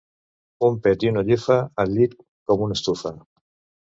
Un 0.69 0.77
pet 0.87 1.03
i 1.07 1.11
una 1.13 1.23
llufa, 1.29 1.57
el 1.85 1.93
llit 1.99 2.17
com 2.53 2.65
una 2.69 2.79
estufa. 2.81 3.13